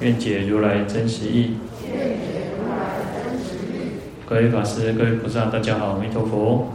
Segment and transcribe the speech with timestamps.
[0.00, 1.56] 愿解如来真实义。
[4.28, 6.68] 各位法师、各位菩萨，大家好，阿弥陀佛。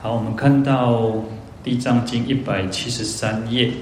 [0.00, 0.92] 好，我们看到
[1.64, 3.72] 《地藏经》一百七十三页。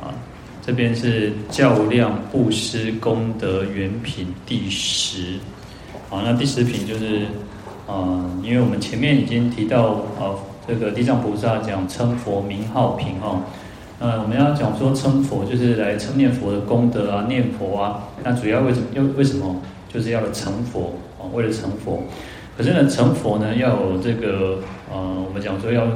[0.00, 0.14] 啊，
[0.64, 5.38] 这边是较量布施功德原品第十。
[6.08, 7.26] 好，那第十品就是，
[7.88, 10.36] 啊，因为我们前面已经提到，啊，
[10.68, 13.42] 这个地藏菩萨讲称佛名号品哦。
[14.02, 18.08] 呃，我们要讲说称佛，就是来称念佛的功德啊，念佛啊。
[18.24, 18.86] 那主要为什么？
[18.94, 19.62] 要为什么？
[19.88, 22.02] 就是要成佛啊，为了成佛。
[22.56, 24.58] 可是呢，成佛呢，要有这个
[24.92, 25.86] 呃，我们讲说要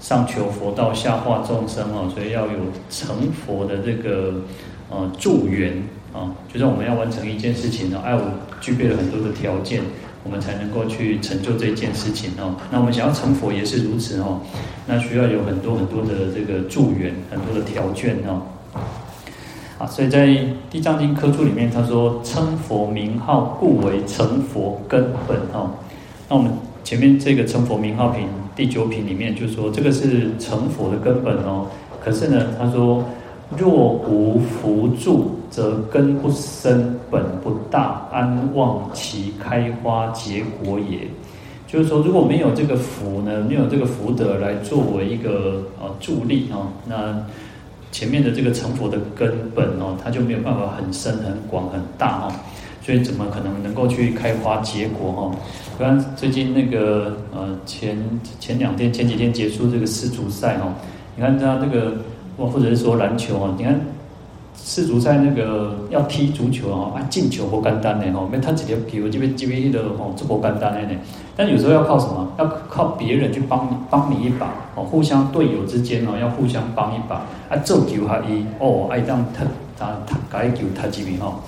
[0.00, 2.58] 上求佛道，下化众生啊，所以要有
[2.90, 4.34] 成佛的这个
[4.90, 8.22] 呃助缘啊，就是我们要完成一件事情呢，爱我
[8.60, 9.82] 具备了很多的条件。
[10.24, 12.54] 我们才能够去成就这件事情哦。
[12.70, 14.38] 那我们想要成佛也是如此哦。
[14.86, 18.42] 那需要有很多很多的这个助缘，很多的条件哦。
[19.78, 20.28] 啊，所以在
[20.70, 25.72] 《地藏经》科注里面，他说称佛名号，故为成佛根本哦。
[26.28, 26.52] 那我们
[26.84, 31.66] 前面这个称佛名号品第九品里面就说，这个是成佛的根本哦。
[32.00, 33.04] 可是呢，他说。
[33.58, 41.06] 若无福助，则根不生，本不大，安望其开花结果也？
[41.68, 47.22] 就是说，如果没有这个福呢，没有这个福德来作为一个呃助力哦，那
[47.90, 52.32] 前面的这个成佛的根本哦，它就没有办法很深、很广、很大哦，
[52.82, 55.36] 所以怎么可能能够去开花结果哈？
[55.76, 57.96] 不然最近那个呃前
[58.40, 60.72] 前两天、前几天结束这个世足赛哦，
[61.14, 61.92] 你看他那个。
[62.38, 63.78] 或者是说篮球啊，你看
[64.64, 71.00] 世足赛那个要踢足球哦，啊进球不简单的吼，没他几条球，这边这边的吼，这不简单的呢。
[71.36, 72.32] 但有时候要靠什么？
[72.38, 77.56] 要靠别人去帮你帮你一把哦，互相队友之间哦，要互相帮一把啊。
[77.64, 79.44] 做球还一哦，爱让他
[79.76, 81.40] 他他改球他几米哈。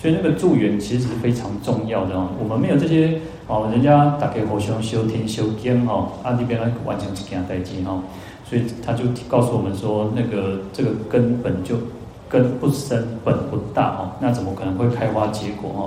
[0.00, 2.28] 所以那个助缘其实是非常重要的哦。
[2.40, 3.18] 我们没有这些
[3.48, 8.00] 哦，人家大家互相修天修经哦，啊这边来完成这件代志哈。
[8.48, 11.76] 所以他就告诉我们说，那个这个根本就
[12.32, 15.82] 根不深，本不大哦，那怎么可能会开花结果哦？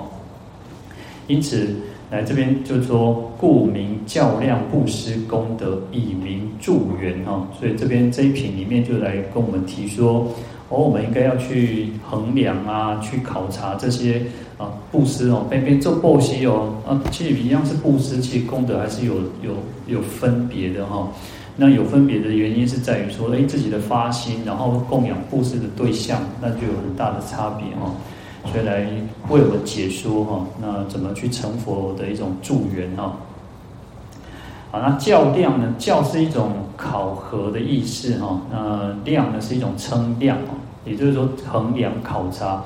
[1.25, 1.75] 因此
[2.11, 7.47] 来这边就说，故名较量布施功德，以名助缘哦。
[7.59, 10.27] 所以这边这一品里面就来跟我们提说，
[10.69, 14.21] 哦，我们应该要去衡量啊，去考察这些
[14.59, 19.55] 啊布施哦，边边做布施哦，啊，其实一样是布施，其实功德还是有有
[19.87, 21.09] 有分别的哈。
[21.57, 27.95] 那有分别的原因是在于说，哎，自己的发心，然后供养布施的对象，那就有很大的差别哦。
[28.51, 28.81] 所以来
[29.29, 33.15] 为我们解说哈，那怎么去成佛的一种助缘哈。
[34.69, 35.73] 好，那较量呢？
[35.79, 38.41] 较是一种考核的意思哈。
[38.51, 40.37] 那量呢是一种称量，
[40.83, 42.61] 也就是说衡量考察。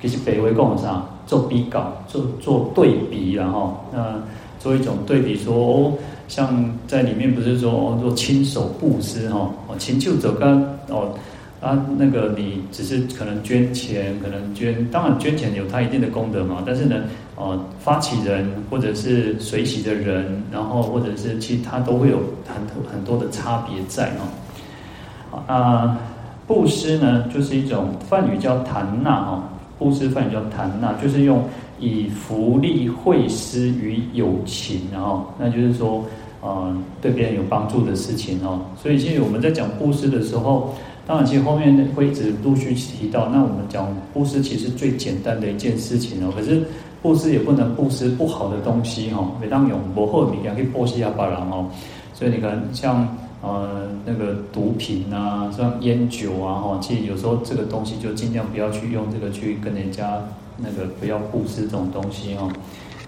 [0.00, 1.04] 其实北魏讲啥？
[1.26, 4.14] 做比较，做做对比，然后那
[4.58, 5.92] 做一种对比说哦。
[6.26, 10.52] 像在里面不是说哦，做亲手布施哈，哦，亲就走干
[10.88, 11.14] 哦，
[11.60, 16.96] 啊，那个你只是可能捐钱，可能捐，当然捐钱有它一定的功德嘛，但是呢，
[17.36, 22.56] 哦，发起人或者是随喜的人，然后或者是其他都会有很
[22.90, 25.42] 很多的差别在哦。
[25.46, 25.98] 啊，
[26.46, 29.48] 布施呢，就是一种梵语叫檀那哈，
[29.78, 31.44] 布施梵语叫檀那，就是用。
[31.80, 36.04] 以福利惠施于友情，然后那就是说，
[36.40, 38.60] 呃，对别人有帮助的事情哦。
[38.80, 40.74] 所以，其实我们在讲布施的时候，
[41.06, 43.28] 当然，其实后面会一直陆续提到。
[43.28, 46.32] 那我们讲布施，其实最简单的一件事情哦。
[46.34, 46.62] 可是，
[47.02, 49.32] 布施也不能布施不好的东西哦。
[49.40, 51.66] 每当有不好的物件去布施下别人哦。
[52.14, 53.06] 所以你看，像
[53.42, 60.22] 呃那个毒品啊，像烟酒啊，哈，其实有时候这个东西就尽量不要去用这个去跟人家。
[60.58, 62.50] 那个不要布施这种东西哦，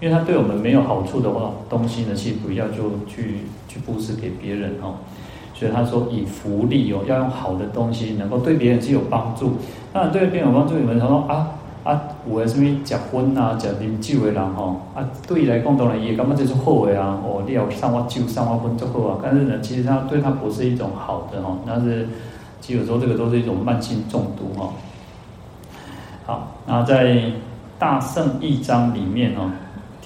[0.01, 4.95] 因为它对我们没有好处的话，东西呢，其实不要就去去布施给别人哦。
[5.53, 9.53] 所以他说以福利哦，要用好的东西，能够对别人是有帮助。
[9.91, 11.49] 当然对别人有帮助，你们说啊
[11.83, 17.19] 啊，有的什么结婚啊、结啉酒的人哦啊，对来共同人也感觉这是好的啊。
[17.23, 19.19] 哦，你要上我酒、上我婚就好啊。
[19.23, 22.07] 但是呢，其实他对他不是一种好的哦，那是
[22.61, 24.69] 其实有时候这个都是一种慢性中毒哈。
[26.27, 27.05] 好，那在
[27.79, 29.49] 《大圣一章》里面哦，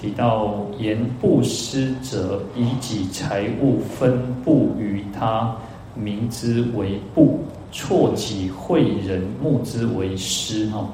[0.00, 5.52] 提到言布施者，以己财物分布于他，
[5.96, 7.40] 名之为布；
[7.72, 10.88] 错己惠人，目之为施哈。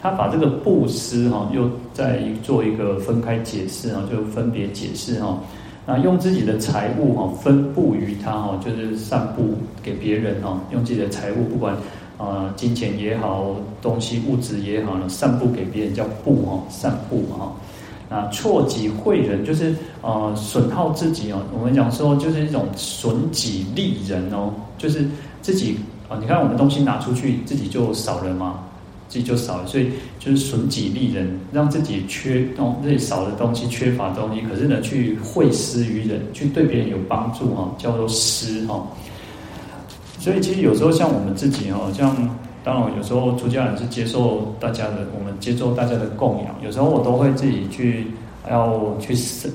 [0.00, 5.38] 他把这个布施哈，又再做一个分开解释哈，就分别解释哈。
[5.84, 11.76] 那用自己的财物哈，分布于他哈，就是散布给别人哈，用自己的财物，不管
[12.20, 17.52] 啊金钱也好，东西物质也好呢，散布给别人叫布哈，散布哈。
[18.10, 21.40] 那错己惠人，就是呃损耗自己哦。
[21.58, 25.08] 我们讲说，就是一种损己利人哦，就是
[25.40, 25.78] 自己
[26.08, 28.64] 啊，你看我们东西拿出去，自己就少了嘛。
[29.08, 29.90] 自己就少了，所以
[30.20, 38.86] 就是损己利人，让自己缺东，自己少的东西，缺乏东西，可是呢，去惠施于人，去对别人有帮助哈，叫做施哈。
[40.20, 42.14] 所以其实有时候像我们自己哦，像
[42.62, 48.06] 当然有时候出家人是接受大家的，我们接受大家的供养，有时候我都会自己去
[48.48, 49.14] 要去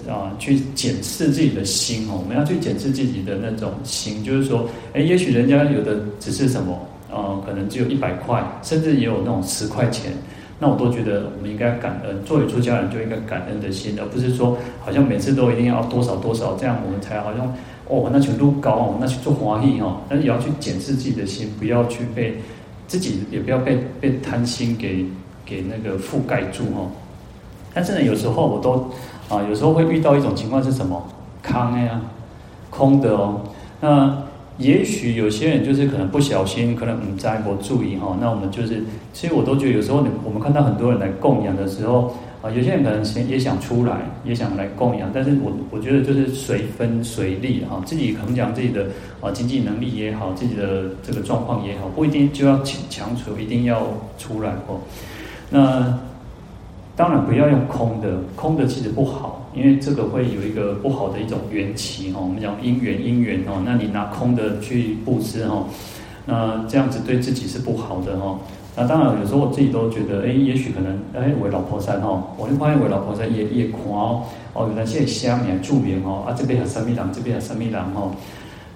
[0.09, 6.77] 啊去检视自己的心哦，我们要去检视自己的那种心，就是说，哎，也许人家有的只是什么。
[7.11, 10.11] 呃，可能只有一百块，甚至也有那种十块钱，
[10.59, 12.21] 那我都觉得我们应该感恩。
[12.25, 17.53] 作为出家人，就应该感恩的心，而不是说好像每次都一定要多少多少，这样我们才好像
[17.87, 20.01] 哦，那程度高哦，那去做华裔哈。
[20.09, 22.37] 但是也要去检视自己的心，不要去被
[22.87, 25.05] 自己，也不要被被贪心给
[25.45, 26.89] 给那个覆盖住哈。
[27.73, 28.89] 但是呢，有时候我都
[29.29, 31.05] 啊，有时候会遇到一种情况是什么？
[31.43, 32.01] 空呀，
[32.69, 33.41] 空的哦，
[33.81, 34.17] 那。
[34.57, 38.15] 也许有些人就是可能不小心，可能唔在我注意哈。
[38.21, 48.85] 那我们就是，其实我都觉得有时候，你我们看到很多人来供养的时候，啊，有些人可能先也想出来，也想来供养，但是我我觉得就是随分随力哈，自己可能讲自己的
[49.19, 53.87] 啊经济能力也好，自己的这个状况也好，不一定就要强强求一定要
[54.19, 54.79] 出来哦。
[55.49, 55.97] 那。
[56.97, 62.21] 当然不要用空的，空的其实不好，因为这个会有一个不好的一种缘起哈。
[62.21, 65.67] 我们讲因缘因缘哦，那你拿空的去布施哈，
[66.25, 68.39] 那这样子对自己是不好的哈。
[68.75, 74.23] 那当然有时候我自己都觉得，哎，也许可能，哎，为老婆山哈，我就发现为老婆山也也看哦，
[74.53, 78.11] 哦，原来现在下面注明哦，啊这边有三米郎，这边有三米郎哈。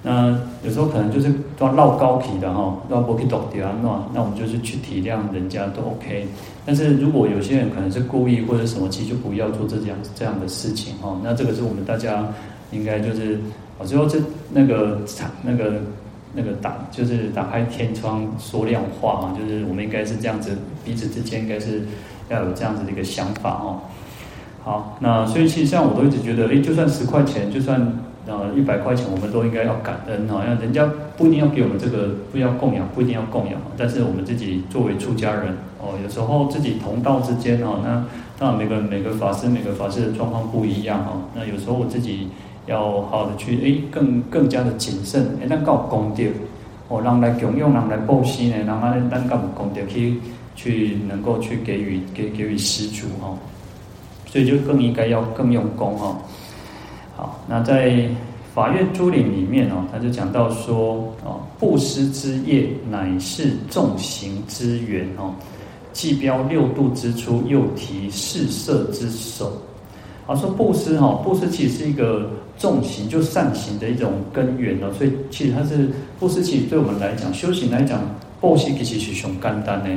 [0.02, 0.30] 那
[0.64, 6.26] 有时候可能就是都要绕高体的哈，绕不去懂掉啊，那那我们就是去体谅人家都 OK。
[6.66, 11.20] 但是如果有些人可能是故意或者什么，其实就不要做这样这样的事情哈。
[11.22, 12.26] 那这个是我们大家
[12.72, 13.38] 应该就是
[13.78, 14.18] 啊，最后这
[14.52, 15.02] 那个
[15.44, 15.82] 那个
[16.34, 21.84] 那个打就是打开天窗说亮话啊，就是我们应该是这样子，彼此之间应该是
[22.30, 23.82] 要有这样子的一个想法哦。
[24.64, 28.00] 好，那所以其实像我都一直觉得，诶，就算十块钱，就算。
[28.28, 30.88] 呃，一百块钱我们都应该要感恩哈，因为人家
[31.18, 38.06] 不一定要给我们这个，不要供养，不一定要供养，但是我们自己作为出家人哦，有时候自己同道之间哦，那
[38.38, 42.28] 当然每个每个法师每个法师的状况不一样哈，那有时候我自己
[42.70, 46.24] 要好好的去诶，更更加的谨慎，诶，那搞功德
[46.88, 50.20] 哦，让来供养，让来布施呢，让他单搞功德去
[50.56, 53.36] 去能够去给予给给予施主哈，
[54.28, 56.16] 所以就更应该要更用功哈。
[57.18, 57.90] 好，那在
[58.54, 65.34] 《法院珠林》里面哦，他就讲到说哦，布施之业乃是众行之源哦，
[65.92, 69.52] 既标六度之初，又提四摄之首。
[70.30, 78.00] 啊，说布施哈，布施其实是一个重行就善行的一种根源哦，所以其实它是布施，其实对我们来讲，修行来讲，
[78.40, 79.90] 布施其实是上简单的。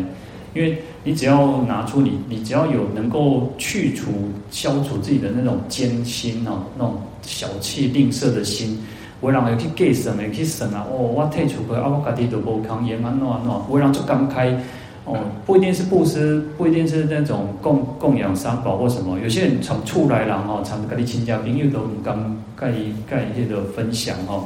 [0.55, 4.11] 因为你只要拿出你，你只要有能够去除、
[4.51, 8.79] 消除自己的那种艰辛哦，那种小气吝啬的心，
[9.21, 10.87] 我让人去给什么去省啊？
[10.91, 14.59] 哦，我退出去啊，我家己都无扛也蛮暖暖，我让就刚开
[15.05, 22.17] 哦，不一定是布施，不一定是那种供供养三宝或什么，有些人从出来了哈，从跟你亲家朋友都唔敢
[22.55, 22.73] 盖
[23.11, 24.45] 盖一些的分享哈。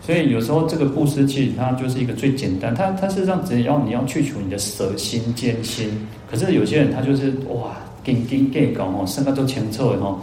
[0.00, 5.88] 所以有时候这个布施其实它就是一个最简单，它它事实上只要你要去除你的舍心艰辛，
[6.30, 10.18] 可是有些人他就是哇，斤斤计较哦，身个都清楚的吼。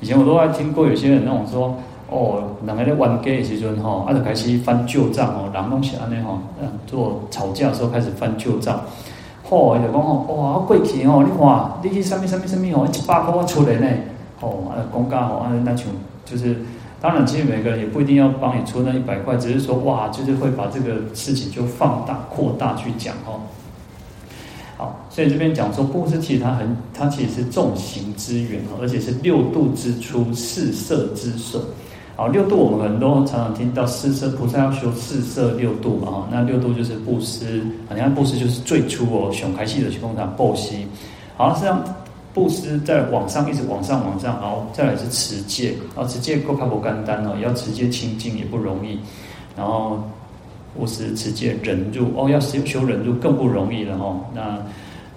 [0.00, 1.76] 以前我都还听过有些人那种说，
[2.12, 8.80] 哦，两个人冤家的时阵吼，啊就开始翻旧账哦，人拢是安尼吼，嗯，做吵架的时候开始翻旧账，
[9.48, 13.88] 嚯，伊就讲吼，哇，过去吼，你看，你去什么什么什么哦，一百块我出来呢，
[14.40, 15.86] 哦，啊，讲价吼，啊，那像
[16.24, 16.56] 就是。
[17.02, 23.42] 当然，其实每个人也不一定要帮你出那一百块，只是说哇，就是会把这个事情就放大、扩大去讲哦。
[24.76, 31.58] 好，所以这边讲说布施，其实它很，它其实是众行之源哦，而且是六度之初、四摄之首。
[32.14, 40.74] 好，六度我们很多常常听到四色菩萨要修四摄六度嘛，那六度就是布施，你看布施就是最初哦，熊开系的去工厂布施，
[41.38, 41.82] 好，实际上
[42.34, 48.98] 布施再往上一直往上往上，然后再来是持戒，然后持戒够卡不干单哦，要持戒清净也不容易，
[49.56, 49.98] 然后
[50.78, 54.58] 布施持戒忍辱哦，要修修忍辱更不容易了哈，那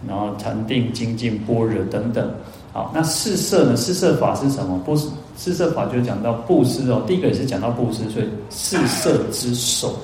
[0.08, 2.32] 然后禅定精进般若等等。
[2.76, 3.78] 好，那四摄呢？
[3.78, 4.78] 四摄法是什么？
[4.80, 7.02] 布施四摄法就讲到布施哦。
[7.08, 9.98] 第一个也是讲到布施，所以四摄之首。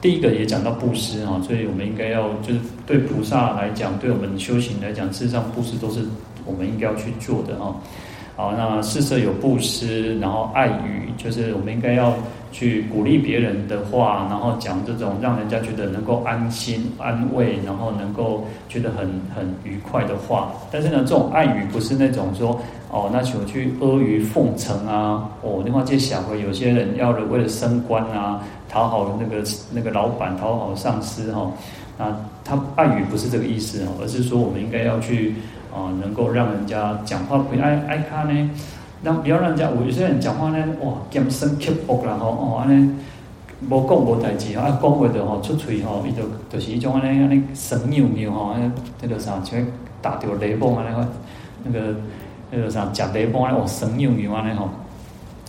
[0.00, 6.00] 第一个也讲到布施啊，所以我们应该要就是对菩萨来讲，对我们修行来讲，事实上布施都是
[6.44, 7.76] 我们应该要去做的啊。
[8.34, 12.12] 好，那四摄有布施，然后爱语，就是我们应该要。
[12.52, 20.52] 去鼓励别人的话，然后讲这种让人家觉得能够安心安慰，然后能够觉得很很愉快的话。
[20.70, 25.28] 但是呢，这种爱语不是那种说哦，那求去阿谀奉承啊。
[25.42, 29.42] 哦，另外这小回有些人要为了升官啊，讨好那个
[29.72, 31.52] 那个老板，讨好上司哈、哦。
[31.96, 35.34] 那他爱语不是这个意思哦，而是说我们应该要去
[35.72, 38.50] 啊、能够让人家讲话不爱爱他呢。
[39.02, 42.94] 那不要让人家，有些人讲话呢，哇，尖声刻薄啦吼，哦，安尼
[43.66, 49.58] 无讲无代志，啊，讲话的吼出嘴吼，伊就就是一种安尼安尼神妙妙吼，安尼那个啥，像
[50.02, 51.08] 打掉雷崩安尼个，
[51.64, 51.94] 那个
[52.50, 54.68] 那个啥，讲雷崩安尼哦，神妙妙安尼吼。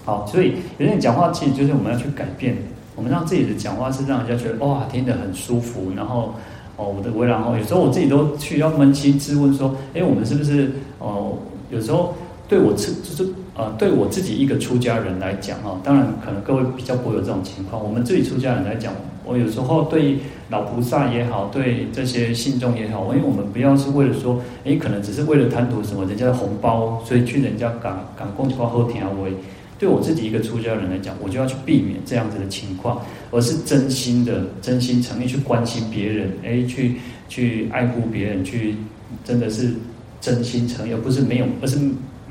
[0.05, 2.55] 好，所以有些人讲话其实就是我们要去改变，
[2.96, 6.34] 我们让自己的讲话是让人家觉得哇，听得很舒服，然后
[6.77, 11.34] 哦，我的为然后有时候我自己都去要扪心自问说，哎，我们是不是哦，
[11.70, 12.13] 有时候。
[12.48, 17.84] 对我自就是呃，对我自己一个出家人来讲哈，当然可能各位比较不会有这种情况。
[17.84, 18.91] 我们自己出家人来讲，
[19.24, 20.18] 我有时候对
[20.50, 29.32] 老菩萨也好，对这些信众也好，因为我们不要是为了说，诶，可能只是为了贪图什么人家的红包，所以去人家赶赶恭敬后天而为。
[29.77, 33.00] 对我自己一个出家人来讲，我就要去避免这样子的情况，
[33.30, 36.96] 而是真心的、真心诚意去关心别人，诶，去
[37.30, 38.75] 去爱护别人，去
[39.24, 39.72] 真的是
[40.20, 41.77] 真心诚意，而不是没有，而是。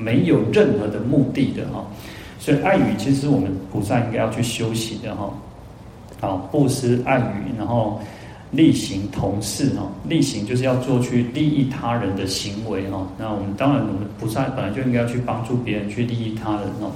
[0.01, 1.85] 没有任何的目的的哈，
[2.39, 5.31] 所以爱语其实我们菩萨应该要去修习的哈。
[6.19, 7.99] 好，布施爱语，然后
[8.51, 13.07] 力行同事哈，力行就是要做去利益他人的行为哈。
[13.17, 16.91] 那我们当然，我们菩萨本来就应该要去帮助别人，去利益他人哦。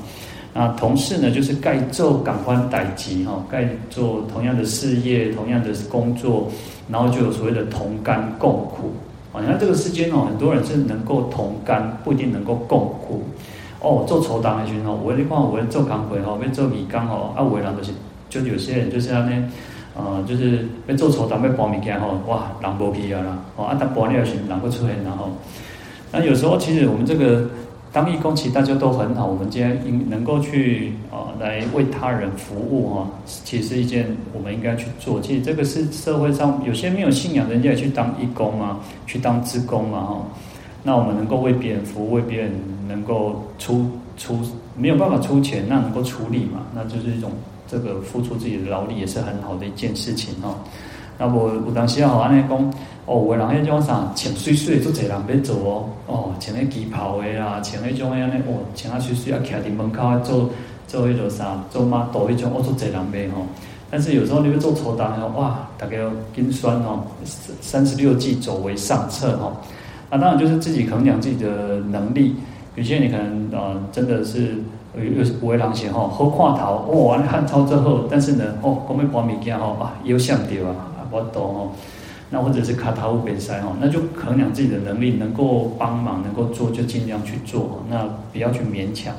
[0.54, 6.50] 那同事呢，就是盖做赶快待机哈，盖做同样的事业，同样的工作，
[6.88, 8.94] 然后就有所谓的同甘共苦。
[9.42, 13.24] 你看这个世间哦，很多人是能够同甘，不一定能够共苦。
[13.80, 17.92] 哦，做绸缎的时候，我你看我做钢轨哦，要做米缸哦，啊，有的人就是，
[18.30, 19.44] 就有些人就是安尼，
[19.96, 25.30] 呃，就是要做绸缎要搬物件吼，哇，人无去啊啦，哦，啊，他搬了时人会出现然后，
[26.12, 27.46] 那有时候其实我们这个。
[27.96, 35.22] 当义工其实大家都很好，我们今天应能够去啊、呃、来为他人服务哈，其实是一件我们应该去做。
[35.22, 40.22] 其实这个是社会上有些没有信仰人家也去当义工嘛，去当职工嘛哈。
[40.84, 42.52] 那我们能够为别人服务，为别人
[42.86, 44.42] 能够出出
[44.78, 47.32] 没有办法出钱，那能够处理嘛，那就是一种
[47.66, 50.54] 这个付出自己的劳力也是很好的一件事情哈。
[51.18, 52.74] 那我我当时啊，安尼讲。
[53.06, 55.90] 哦，有的人迄种啥穿水水，足侪人要做哦。
[56.08, 60.50] 哦，穿迄旗袍的啦，穿迄种安尼哦，穿啊水水啊，徛伫门口做
[60.88, 63.46] 做迄种啥，做马道迄种，哦，足侪人买吼。
[63.92, 67.04] 但是有时候你要做抽单哦，哇，大概要金酸哦，
[67.62, 69.54] 三十六计走为上策吼。
[70.10, 72.36] 啊，当然就是自己衡量自己的能力。
[72.76, 74.56] 有些你可能呃，真的是
[74.98, 81.72] 有有有的人是吼好看头，哦，安尼汉操作好，但是呢，哦，讲要搬物件吼啊，有想到啊，啊，无多吼。
[82.36, 89.16] 那或者是卡塔乌本塞哈，那就衡量自己的能力，能够帮忙，能够做就尽量去做，那不要去勉强。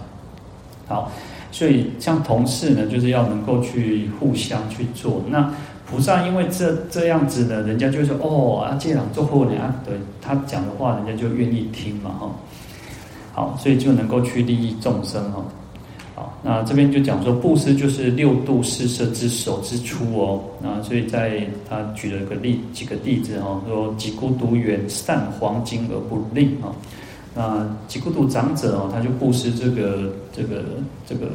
[0.87, 1.11] 好，
[1.51, 5.23] 所以像同事呢，就是要能够去互相去做。
[5.31, 5.51] 那
[5.91, 12.31] 菩萨因为这这样子呢，人家就说哦啊，这样做后呢，对他讲的话，人家就愿意听嘛哈。
[13.33, 15.43] 好，所以就能够去利益众生哈。
[16.17, 20.43] 好，那这边就讲说，布施就是六度四摄之首之初哦。
[20.63, 26.73] 那所以在他举了个例几个例子哈，说给孤独园散黄金而不吝啊。
[27.35, 30.65] 那给孤独长者哦，他就布施这个这个
[31.07, 31.27] 这个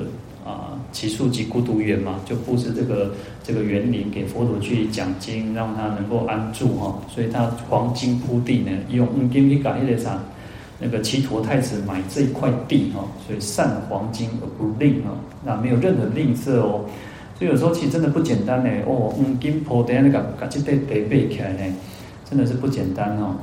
[0.43, 3.11] 啊，其树给孤独园嘛，就布施这个
[3.43, 6.99] 这个园林给佛陀去讲经，让他能够安住哈。
[7.07, 10.19] 所以他黄金铺地呢，用黄金去改一点啥？
[10.81, 15.13] 那个只陀太子买这一块地哈，所以善黄金而不吝啊，
[15.45, 16.83] 那没有任何吝啬哦。
[17.37, 21.75] 所以有时候其实真的不简单呢哦，黄金铺地那个把这块地买起来呢，
[22.29, 23.35] 真的是不简单哦。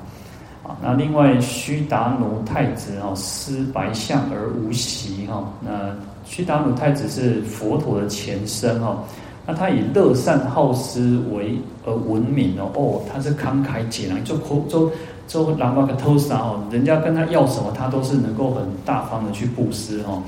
[0.65, 5.51] 啊，那另外须达奴太子哈，施白象而无习哈。
[5.61, 9.03] 那须达奴太子是佛陀的前身哈。
[9.47, 12.71] 那他以乐善好施为而闻名哦。
[12.75, 14.37] 哦，他是慷慨解囊，就
[14.69, 14.93] 就
[15.29, 20.21] 就南巴个偷沙哦，人家跟他要什么，他都是能够很大方的去布施哦。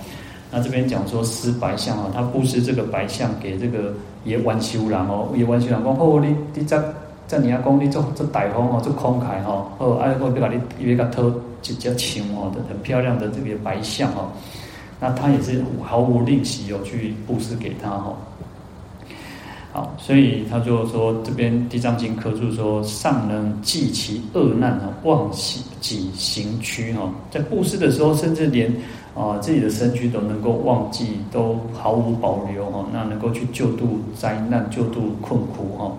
[0.53, 3.93] 那这边讲说施白象啊，他布施这个白象给这个
[4.25, 6.79] 野湾修郎哦，野湾修郎讲哦，你你在
[7.27, 14.29] 在你阿公你做做大方哦，做慷慨哈，哦，哎，我给你一个偷就叫青哦的很漂亮的这个白象哦，
[15.01, 18.15] 那他也是毫无吝惜哦去布施给他哈。
[19.73, 25.31] 好，所以他就说这边《地藏经》科注说，尚能济其厄难啊，忘
[25.81, 28.69] 己行躯哈，在布施的时候，甚至连
[29.15, 35.93] 啊自己的身躯都能够忘记，都毫无保留哈，那能够去救度灾难、救度困苦哈。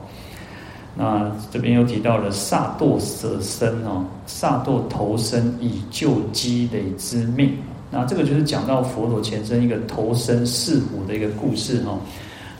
[0.94, 7.54] 那这边又提到了萨埵舍身哦，萨埵投身以救积累之命。
[7.90, 11.98] 那这个就是讲到佛陀前身一个投身饲虎的一个故事哈。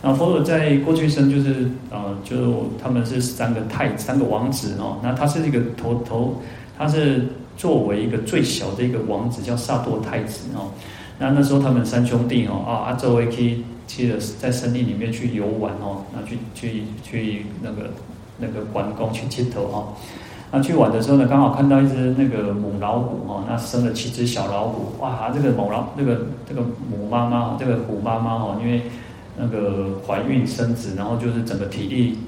[0.04, 4.98] 那佛陀在过去生就是呃，就他们是三个太三个王子哦。
[5.00, 6.42] 那他是一个头头，
[6.76, 10.72] 他是作为一个最小的一个王子，叫萨多太子哦。
[11.20, 17.90] 那那时候他们三兄弟哦，啊阿，周围可以去了在森林里面去游玩哦，那去去去那个
[18.38, 19.94] 那个关公去接头哈。
[20.50, 28.82] 那去玩的时候呢，刚好看到一只那个母老虎哦，那生了七只小老虎，哇，这个母老那个这个母妈妈，这个虎妈妈哦，因为。
[29.36, 32.18] 那个怀孕生子，然后就是整个体力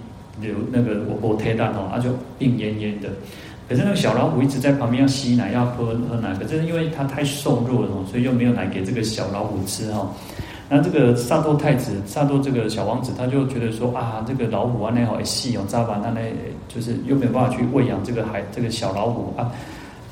[0.40, 3.08] 流那个我我贴蛋哦，他就病恹恹的。
[3.68, 10.10] 可是那个小老虎一直在旁边要吸奶，要喝喝奶，可是因为它太瘦弱了，所以又没有奶给这个小老虎吃哈。
[10.68, 16.00] 那这个萨埵太子，萨埵这个小王子，他就觉得说啊，这个老虎啊那好细哦，知道吧？
[16.02, 16.20] 那那
[16.68, 19.50] 就是又没有办法去喂养这个孩这个小老虎啊，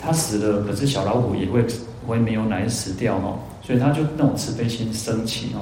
[0.00, 1.62] 他死了，可是小老虎也会
[2.06, 5.60] 会没有奶死掉哦，所以他就那种慈悲心升起哦。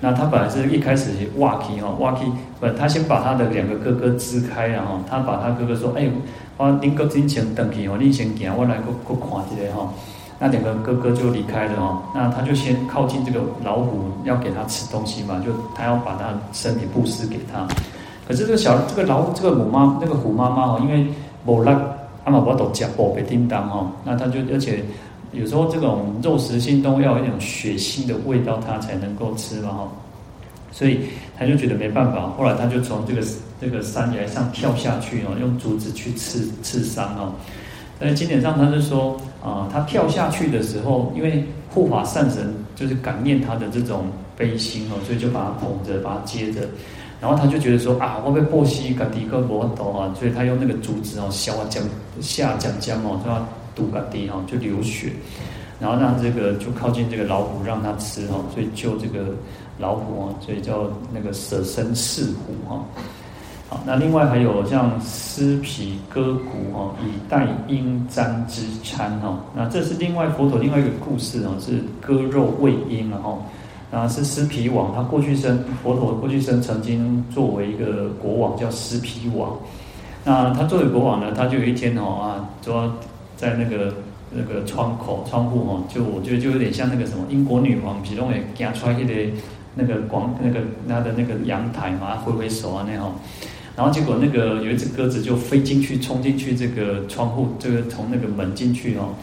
[0.00, 2.24] 那他本来是一开始是挖起哈挖起，
[2.60, 6.08] 不，他先把他的两个哥哥支开，然后他把他哥哥说：“哎，
[6.56, 9.92] 我您哥之前等起哦，你先行，我来过过看一下哈。”
[10.38, 12.02] 那两个哥哥就离开了哈。
[12.14, 17.66] 那他就先靠近这个老虎，要给他吃东西嘛，就他要把他身体布施给他。
[18.28, 21.08] 可是这个小这个老虎这个母妈那个虎妈妈哦，因为
[21.44, 21.72] 某那
[22.22, 24.84] 阿妈不都讲宝贝叮当哦，那他就而且。
[25.32, 29.88] 有时候这种肉食性动物要有一种血腥的味道，它才能够吃嘛哈，
[30.72, 31.00] 所以
[31.38, 33.22] 他就觉得没办法，后来他就从这个
[33.60, 37.32] 这个山崖上跳下去哦，用竹子去刺刺伤哦。
[38.00, 44.04] 在经典上他是说啊，他跳下去的时候，因为护法善神就是感念他的这种
[44.36, 46.60] 悲心哦，所以就把他捧着，把他接着，
[47.20, 51.82] 然后他就觉得说啊，我被波西格迪克波多啊，所以他用那个竹子哦，削啊将
[52.20, 53.46] 下将将哦，是吧？
[53.78, 55.12] 杜嘎地哈就流血，
[55.78, 59.26] 然后让这个就靠近这个老虎让它吃哈，所以救这个
[59.78, 62.84] 老虎啊，所以叫那个舍身饲虎哈。
[63.70, 69.38] 好，那另外还有像撕皮割骨哈，以代鹰瞻之餐哈。
[69.54, 73.40] 那这是另外佛陀另外一个故事啊，是割肉喂鹰然后，
[73.92, 79.54] 那是撕皮王，他过去生佛陀过去生曾经作为一个国王叫撕皮王。
[80.24, 82.92] 那他作为国王呢，他就有一天哦啊说。
[83.38, 83.94] 在那个
[84.32, 89.14] 那个窗口窗户哈，就我觉得就有点像那个什么英国女王，比如说给他穿一个
[89.76, 93.14] 那个广那个他的那个阳台嘛，挥挥手啊那样，
[93.76, 99.14] 然后结果那个有一只鸽子就飞进去，冲进去这个窗户，这个从那个门进去哦，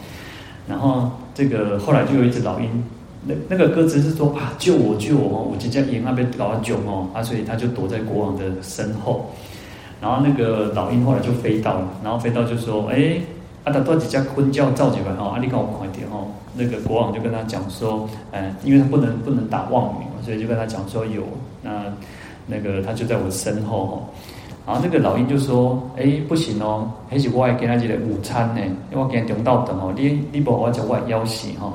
[0.66, 2.82] 然后这个后来就有一只老鹰，
[3.26, 9.30] 那那个鸽子是说啊救我救我哦，我即将赢那边搞到囧哦，啊所以他就躲在国王的身后，
[10.00, 13.20] 然后那个老鹰后来就飞到了，然后飞到就说哎。
[13.66, 16.28] 啊，他多几家坤教造起来哈，阿里跟我快点哦。
[16.54, 21.24] 那个国王就跟他讲说，哎，因为他不能不能打妄语嘛，所以就跟他讲说有
[21.62, 21.92] 那
[22.46, 24.02] 那个他就在我身后哈。
[24.64, 28.60] 然后那个老鹰就说，哎，不行哦，还是我还给他几个午餐呢，
[28.92, 31.72] 因为我给他中道等哦，你你不我叫我要挟哈。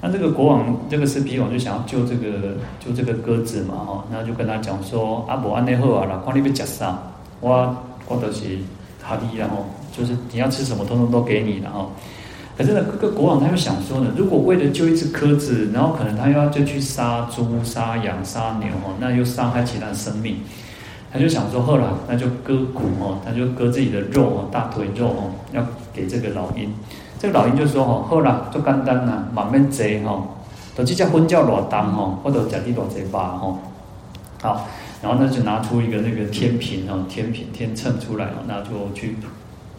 [0.00, 6.96] 那这个国王这个狮皮王就想要救这个救这个鸽子嘛哈，那就跟他讲说，阿伯安内后啊，老看你要吃啥，
[7.40, 8.56] 我我都是
[9.02, 9.66] 哈利然后。
[9.96, 11.88] 就是你要吃什么，通通都给你了哈。
[12.56, 20.36] 可是呢，各个国王他又想说呢，如果为了救一只鸽子，然后可能他又要就去杀猪、杀羊、杀牛哈，那又伤害其他生命，
[21.12, 26.72] 他就想说，后来那就割骨哦，他就割自己的肉哦，大腿肉哦，要给这个老鹰。
[27.18, 30.22] 这个老鹰就说哈，后来就简单呐，满面贼哈，
[30.76, 33.58] 都这叫婚叫裸当哈，或者讲地偌贼吧哈。
[34.42, 34.68] 好，
[35.02, 39.16] 然后呢就拿出一个那个天平哦，天平天秤出来哦，那就去。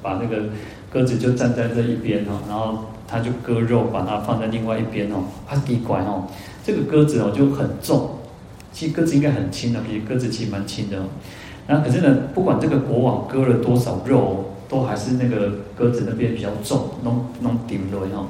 [0.05, 0.43] 把那个
[0.87, 5.23] 鸽子就站在这一边哦，然后他就割肉，把它放在另外一边哦。
[5.47, 6.25] 它奇怪哦，
[6.63, 8.11] 这个鸽子哦就很重，
[8.71, 11.01] 其实鸽子应该很轻的，比鸽子其实蛮轻的。
[11.65, 18.27] 那可是呢，不管这个国王割了多少肉，都还是那个鸽子那边比较重，弄弄顶了哈。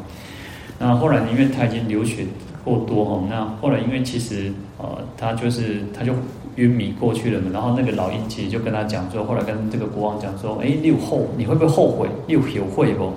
[0.80, 2.26] 那后来因为他已经流血
[2.64, 6.14] 过多哈，那后来因为其实呃他就是他就。
[6.56, 12.08] 晕迷过去了嘛，然后那个老鹰其实就跟他讲说，后来跟这个国王讲说，哎，你后你会不会后悔？
[12.28, 13.12] 你有后悔不？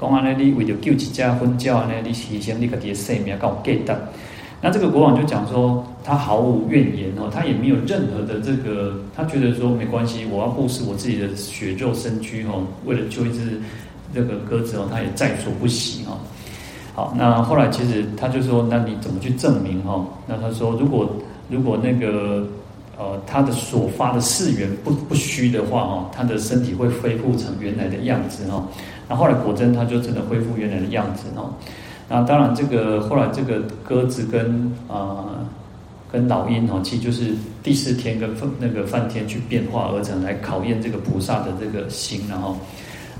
[0.00, 4.08] 讲完了，你为了救一只婚鸟呢，你牺牲你自己的生命，搞给的。
[4.60, 13.60] 那这个国王就讲说，他毫无怨言哦，他也没有任何的这个，他觉得说没关系，我要布施我自己的血肉身躯哦，为了救一只
[14.14, 16.18] 这个鸽子哦，他也在所不惜哦。
[16.94, 20.06] 好，那后来其实他就说，那你怎么去证明哦？
[20.26, 21.08] 那他说，如果
[21.48, 22.46] 如果那个。
[22.98, 28.66] 呃，他的所发的誓愿不不虚的话哦，他的身体会恢复成原来的样子哦。
[29.08, 31.52] 那后来果真他就真的恢复原来的样子哦。
[32.08, 35.44] 那当然，这个后来这个鸽子跟呃
[36.10, 42.56] 跟老鹰哦，其实就是第四天跟那个梵天去变化而成，来考验这个菩萨的这个心然后。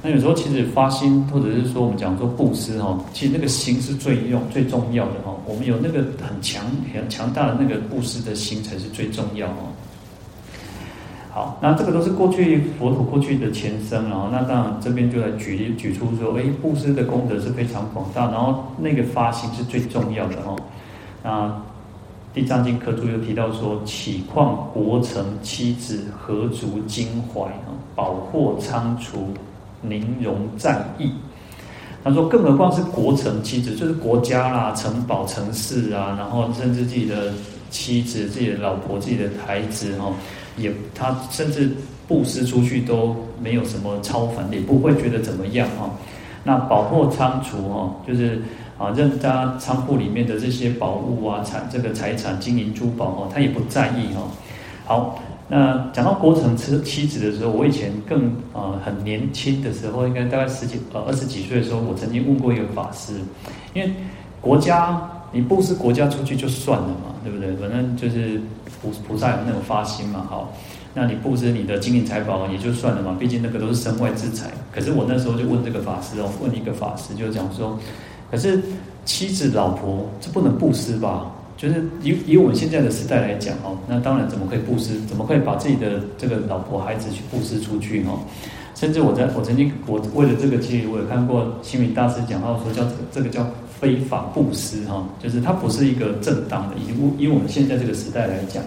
[0.06, 5.34] 那有时候其实发心，或者是说我们讲说布施哈，其实那个心是最用最重要的哈。
[5.46, 6.62] 我们有那个很强
[6.94, 9.72] 很强大的那个布施的心才是最重要哦。
[11.32, 20.54] 好，那这个都是过去佛陀过去的前生，然后那当然这边就来举例举出说，哎，布施的功德是非常广大，然后那个发心是最重要的哦。
[21.22, 21.50] 那
[22.34, 29.28] 地藏经科注又提到说，岂况国城妻子何足矜怀啊，宝货仓储。
[29.88, 31.10] 宁容战役，
[32.02, 37.32] 他说，更何况是国城妻子，就是国家啦、城堡、城市啊，然后甚至自己的
[37.70, 40.12] 妻子、自己的老婆、自己的孩子，哈，
[40.56, 41.70] 也他甚至
[42.06, 45.90] 布施出去都没有什么超凡，也不会觉得怎么样，哈。
[46.42, 48.42] 那宝货仓储，哈，就是
[48.76, 54.22] 啊，任他仓库里面的这些宝物啊、财这个财产、金银珠宝，哦，他也不在意，哈。
[54.84, 55.18] 好。
[55.46, 63.12] 那讲到郭城妻妻子的时候，我以前更呃很年轻的时候，应该大概十几呃二十几岁的时候，我曾经问过一个法师，
[63.74, 63.92] 因为
[64.40, 65.00] 国家
[65.32, 67.54] 你布施国家出去就算了嘛，对不对？
[67.56, 68.40] 反正就是
[68.80, 70.50] 菩菩萨有那种发心嘛，好，
[70.94, 74.50] 那你布施你的金银财宝也就算了嘛，毕竟那个都是身外之财。
[74.72, 77.78] 可是我那时候就问这个法师哦，问一个法师就讲说，
[78.30, 78.62] 可是
[79.04, 81.30] 妻子老婆这不能布施吧？
[81.64, 85.00] 就是以以我们现在的时代来讲哦，那当然怎么可以布施？
[85.06, 88.20] 怎么可以把自己的这个老婆孩子去布施出去哦？
[88.74, 93.46] 甚至我在我曾经我为了这个其实我有看过星云大师讲到说叫这个叫
[93.80, 98.62] 非法布施哈，就是它不是一个正当的，以以我们现在这个时代来讲，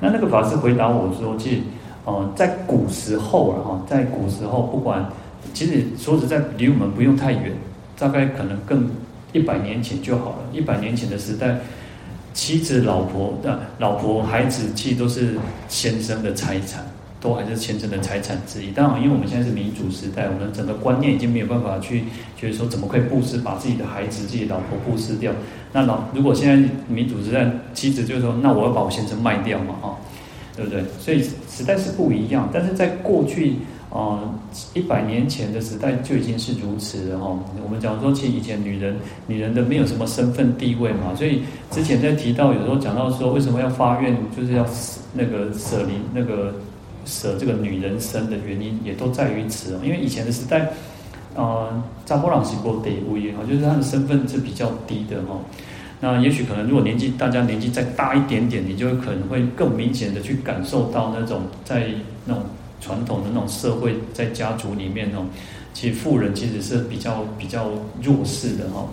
[0.00, 1.58] 那那个法师回答我说，其实
[2.06, 5.08] 哦，在古时候了哈，在古时候不管，
[5.54, 7.52] 其实说实在离我们不用太远，
[7.96, 8.90] 大概可能更
[9.32, 11.56] 一百年前就好了，一百年前的时代。
[12.36, 16.84] 妻子、老婆的老婆、孩子，其实都是先生的财产，
[17.18, 18.70] 都还是先生的财产之一。
[18.72, 22.04] 当然，因为我们现在是民主时代，我们整个观念已经没有办法去，
[22.38, 25.32] 就是说怎么可以布施，把自己的孩子、自己老婆布施掉。
[25.72, 29.96] 那老如果现在民主时代，妻子就说，那我要把我先生卖掉嘛，哈，
[30.54, 30.84] 对不对？
[31.00, 33.54] 所以时代是不一样，但是在过去。
[33.90, 34.28] 哦，
[34.74, 37.38] 一百年前的时代就已经是如此了哈。
[37.62, 38.94] 我们讲说，其实以前女人，
[39.26, 44.66] 女人的没有什么身份地位嘛，所以之前在提到，有时候讲到说，为什么要发愿，就是要
[45.14, 46.52] 那个舍离那个
[47.06, 49.80] 舍这个女人身的原因，也都在于此哦。
[49.82, 50.68] 因为以前的时代，
[51.34, 55.38] 呃，扎波朗西波得位哈，就是他的身份是比较低的哈。
[56.00, 61.86] 那也许可能，如果年纪大家年纪再大一点点，你就可能会更明显的去感受到那种在
[62.26, 62.42] 那种。
[62.80, 65.26] 传统的那种社会，在家族里面哦，
[65.72, 67.70] 其实富人其实是比较比较
[68.02, 68.86] 弱势的哈。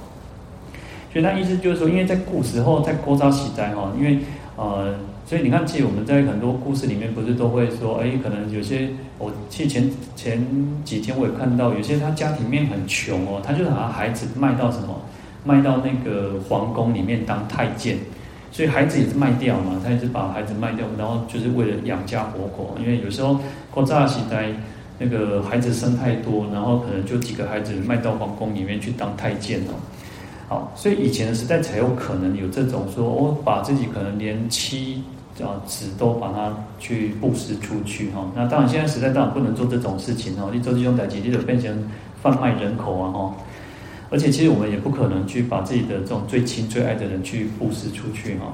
[1.12, 4.20] 所以他意思就是说，因为在古时候，在古早时代哈，因为
[4.56, 4.96] 呃，
[5.28, 10.48] 所以你看，其实我们在很多故事里面，不是都会说，哎，可能有些我其实前前
[10.84, 15.02] 几天我也看到，有些他家庭面很穷哦，他就把孩子卖到什么，
[15.44, 17.98] 卖到那个皇宫里面当太监。
[18.54, 22.78] 所以孩子也是卖掉嘛，他也是把孩子卖掉，然后就是为了养家活口。
[22.80, 23.40] 因为有时候
[23.72, 24.46] 古早时代
[25.00, 29.74] 那个孩子生太多，然后可能就几个孩子卖到皇宫里面去当太监哦。
[30.48, 35.02] 好，所以以前的时代才有可能有这种说，我把自己可能连妻
[35.40, 38.24] 啊子都把它去布施出去哈。
[38.36, 41.76] 那当然现在时代当然不能做这种事情哦，你做这种代志，你就变成
[42.22, 43.34] 贩卖人口啊哈。
[44.14, 48.54] 而且其实我们也不可能去把自己的这种最亲最爱的人去布施出去哈。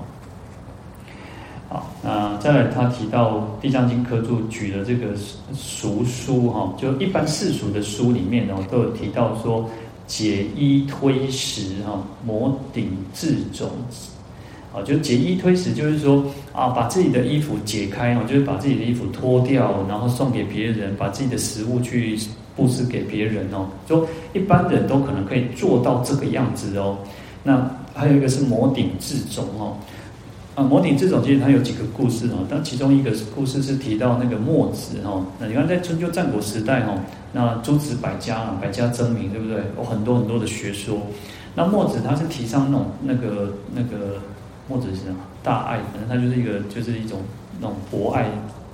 [1.68, 5.08] 好，那再来他提到《地藏经》科注举的这个
[5.54, 9.70] 俗书哈，就一般世俗的书里面呢，都有提到说
[10.08, 13.70] 解衣推食哈，摩顶置种。
[14.72, 22.18] 啊，就解衣推食，就是说啊，把自己的衣服解开哦，就是把自己的衣服脱掉，然后送给别人，把自己的食物去
[22.60, 23.68] 布施给别人哦。
[23.88, 26.98] 就一般人都可能可以做到这个样子哦。
[27.44, 29.78] 那还有一个是摩顶置种哦，
[30.56, 35.26] 啊，摩顶置种其实它有几个故事哦，但其中一个故事是提到那个墨子哦。
[35.40, 37.00] 那你看在春秋战国时代哦，
[37.32, 39.64] 那诸子百家啊，百家争鸣，对不对？
[39.78, 40.98] 有很多很多的学说。
[41.56, 44.20] 那墨子他是提倡那种那个那个。
[44.72, 47.20] 墨子是什么大爱，反正它就是一个，就是一种
[47.60, 48.26] 那种博爱，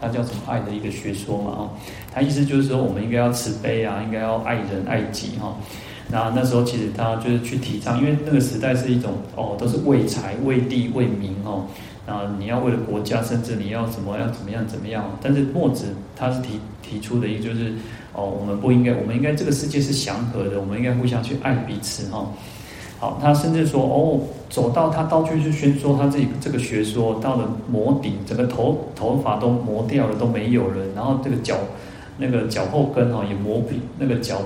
[0.02, 1.70] 它叫什么爱的一个学说嘛，哦，
[2.14, 5.56] 它意思就是说，我们应该要慈悲啊，应该要爱人爱己哈。
[6.08, 11.66] 那那时候其实他就是去提倡，因为那个时代是一种哦，都是为财、为地、为民哦。
[12.06, 15.18] 那你要为了国家，甚至你要什么要怎么样怎么样。
[15.20, 17.74] 但是墨子他是提提出的一个就是
[18.14, 22.32] 哦，我们不应该，我们应该这个世界是祥和的，我们应该互相去爱彼此哈。
[22.98, 31.58] 好，他甚至说哦，走到他到处去宣说他自己这个学说，到了磨顶，整个头头发都磨掉了，都没有了，然后这个脚
[32.18, 34.38] 那个脚后跟哈也磨皮，那个脚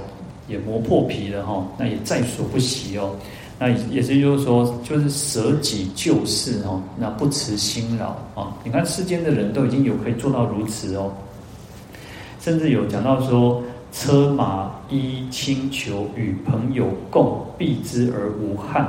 [0.48, 3.12] 也磨破皮了哈，那也在所不惜哦。
[3.60, 8.52] 那也是就是说，就是舍己救世哦，那不辞辛劳啊。
[8.64, 11.12] 你看世间的人都已经有可以做到如此哦，
[12.42, 13.62] 甚至有讲到说。
[13.92, 18.88] 车马衣轻裘与朋友共，避之而无憾，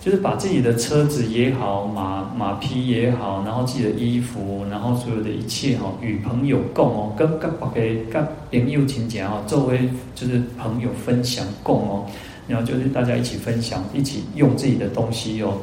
[0.00, 12.06] 就是把自己的车子也好，马马匹也好，然后自己的衣服，然后所有的一切哈，与朋友共哦，跟跟给跟朋友请讲哦，作为就是朋友分享共哦，
[12.46, 15.58] 然后就是大家一起分享，一起用自己的东西哦，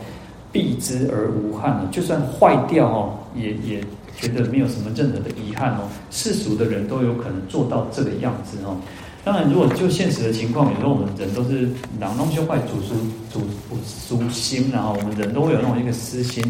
[0.51, 3.81] 避之而无憾哦，就算坏掉哦，也也。
[4.17, 8.77] 觉得没有什么任何的遗憾哦，世俗的人都有可能做到这个样子哦。
[9.23, 11.67] 当然，如果就现实的情况，有时候我们人都是
[11.99, 12.93] 囊中羞坏主书
[13.33, 13.41] 主
[14.07, 16.43] 主心，然后我们人都会有那种一个私心，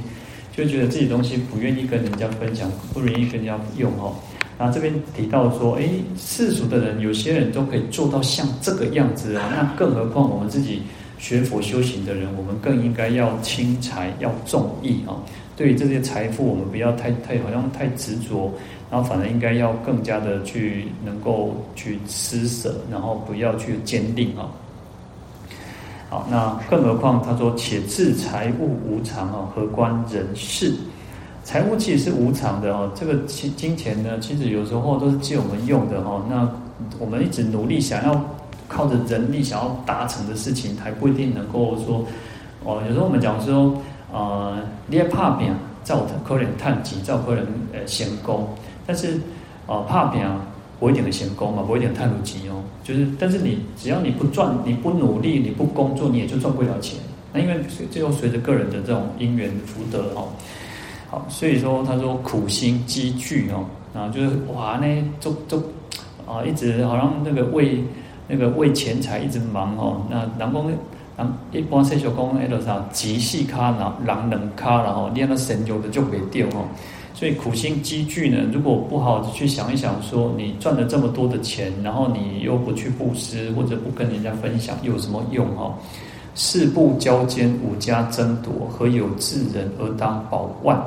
[0.55, 4.13] 就觉得自己东西不愿意跟人家分享，不愿意跟人家用哦。
[4.57, 10.81] 然后这边提到说，诶，世俗的人有些人都可以做到像这个样子啊，那更何况我们自己
[11.17, 15.15] 学佛修行的人，我们更应该要轻财，要重义啊。
[15.55, 18.51] 对于这些财富，我们不要太太好像太执着，
[18.91, 24.51] 然后反而应该要更加的去能够去施舍，然后不要去坚定啊。
[26.09, 30.73] 好，那更何况他说：“且自财物无常啊，何关人事？
[31.45, 32.91] 财物其实是无常的哦。
[32.93, 36.21] 这个金金钱呢，其实有时候都是借我们用的哈。
[36.29, 36.51] 那
[36.99, 38.21] 我们一直努力想要
[38.67, 42.05] 靠着人力想要达成的事情，还不一定能够说
[42.65, 42.83] 哦。
[42.87, 43.73] 有时候我们讲说。”
[44.13, 45.51] 呃，你要打拼，
[45.83, 48.47] 造可能趁钱，造可能呃成功，
[48.85, 49.19] 但是
[49.67, 50.21] 呃打拼
[50.79, 52.61] 不一定成功嘛，不一定赚到钱哦。
[52.83, 56.99] 就是，但是你只要你不赚，你不努力，你不工作，你也就赚不了钱。
[57.33, 57.55] 那因为
[57.91, 60.27] 最后随着个人的这种因缘福德哦，
[61.09, 64.85] 好，所以说他说苦心积聚哦，然后就是哇呢，
[65.19, 65.57] 就就
[66.25, 67.83] 啊一直好像那个为
[68.27, 70.69] 那个为钱财一直忙哦，那然后
[71.51, 76.65] 一般说小讲那个啥，急细卡，然后狼人卡，然后练了神有的就没掉哦。
[77.13, 85.73] 所以苦心积聚呢，如果不好去想一想，说你赚了这么多的钱，然后你又不去布施或者不跟人家分享，有什么用哦？
[86.35, 90.77] 四不交煎，五家争夺，何有智人而当宝万？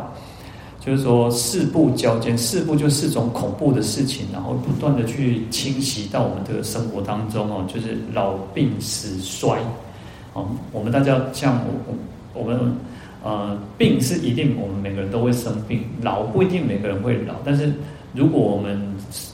[0.79, 9.59] 就是说四不交煎，四不就四种恐怖的事情，然后不断的去侵袭到我们的生活当中哦，就是老病死衰。
[10.73, 11.95] 我们大家像我
[12.35, 12.59] 我们
[13.23, 17.73] 呃病是一定我们每个人都会生病，老不一定每个人会老，但是
[18.15, 18.81] 如果我们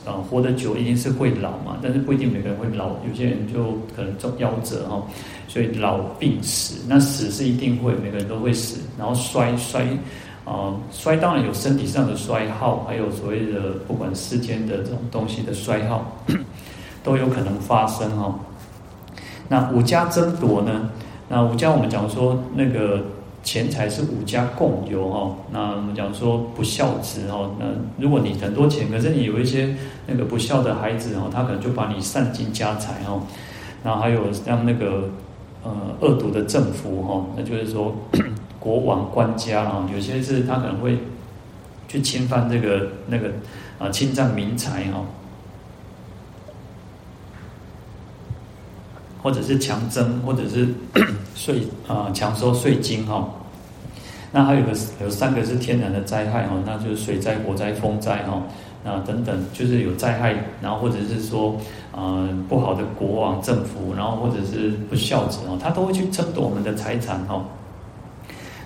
[0.05, 5.03] 呃活得久，一定是会老嘛，但是不一定每个人会老，有些人就可能中夭折哈，
[5.49, 9.87] 所以老病死，那死是一定会每个人都会死，然后衰衰
[10.45, 16.05] 啊、衰当然有身体上的衰耗，还有所谓的不管世间的这种东西的衰耗，
[17.03, 18.39] 都有可能发生哈。
[19.49, 20.91] 那五家争夺呢？
[21.29, 23.03] 那五家我们讲说那个
[23.43, 25.35] 钱财是五家共有哈。
[25.53, 27.51] 那我们讲说不孝子哈。
[27.59, 27.67] 那
[27.99, 29.75] 如果你很多钱，可是你有一些
[30.07, 33.21] 那个不孝的孩子哈，他可能就把你散尽家财哈。
[33.83, 35.11] 然后还有像那个
[35.63, 37.95] 呃恶毒的政府哈，那就是说
[38.61, 40.99] 国王官家啊，有些是他可能会
[41.87, 43.31] 去侵犯这个那个
[43.79, 45.05] 啊侵占民财哈。
[49.25, 50.69] 或者是强征，或者是
[51.35, 53.27] 税啊强收税金哈。
[54.31, 58.43] 那还有个有三个是天然的灾害哈，那就是水灾、火灾、风灾哈，
[58.85, 61.57] 那等等就是有灾害，然后或者是说
[61.93, 67.43] 呃不好的国王、政府，然后或者是不孝子哦，他都会去争夺我们的财产哈。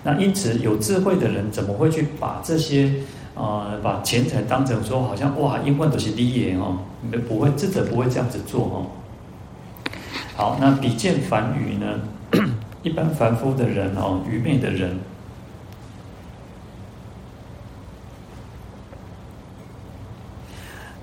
[0.02, 2.92] 那因此有智慧的人怎么会去把这些
[3.36, 6.78] 呃把钱财当成说好像哇，因为都是利益哦，
[7.28, 8.86] 不会智者不会这样子做哦。
[10.38, 11.98] 好，那比见凡愚呢？
[12.84, 14.96] 一般凡夫的人哦，愚昧的人。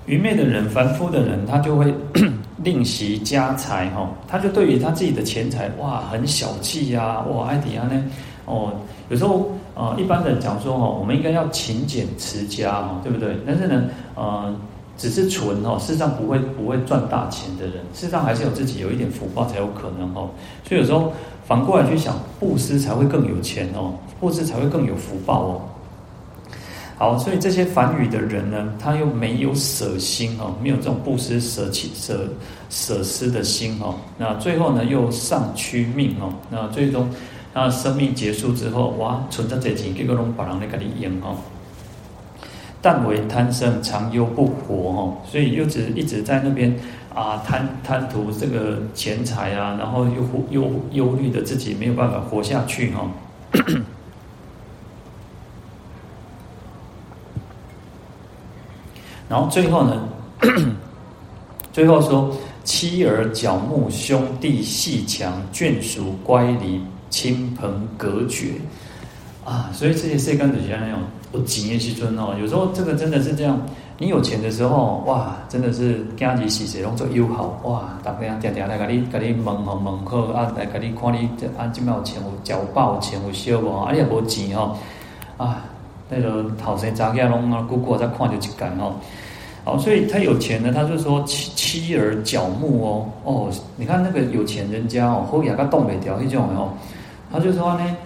[0.06, 1.94] 愚昧的人，凡夫的人，他就会
[2.64, 8.02] 吝惜家财哈，他就对于他自己的钱财哇，很小气呀，哇，爱迪亚呢，
[8.46, 8.72] 哦，
[9.10, 13.36] 有时候呃，一般人讲说哈，我们应该要勤俭持家哦，对不对？
[13.46, 14.56] 但是呢，呃，
[14.96, 20.28] 只是存哈，事实上不会不会赚大钱的人，事实上还是有自己有一点福报才有可能哈。
[20.66, 21.12] 所以有时候
[21.44, 25.60] 反过来去想，布施才会更有钱哦，布施才会更有福报哦。
[26.98, 32.26] 好，所以这些凡愚的人呢，他又没有舍心哦，没有这种布施舍弃舍
[32.70, 37.06] 舍施的心哦，那最后呢又丧屈命哦，那最终
[37.52, 41.36] 他生命结束之后，哇，存在这钱结果拢把人来给你用哦，
[42.86, 46.72] 但为贪生常忧不活哦，所以又只一直在那边
[47.12, 53.10] 啊贪贪图这个钱财啊，然后又忧忧虑的自己没有办法活下去哈。
[59.28, 60.08] 然后最后呢，
[61.74, 68.52] 最后说妻儿脚目兄弟细强眷属乖离亲朋隔绝。
[69.44, 71.00] 啊，所以这些事跟这些那种
[71.32, 73.60] 我经验去尊哦，有时候这个真的是这样，
[73.98, 84.76] 你有钱的时候哇，真的是家里喜事拢做友好哇，大家定定来给你给你问候问好啊，来给你看你这啊，今有钱有交报有钱有小无，啊，你也无钱吼
[85.36, 85.64] 啊。
[86.08, 88.94] 那个后生查囝拢啊，姑姑在看就一干哦，
[89.64, 96.68] 好，所以他有钱呢，他就说妻妻儿脚目哦哦，你看那个有钱人家哦，后牙个冻未掉那种的哦，
[97.32, 97.96] 他就说呢，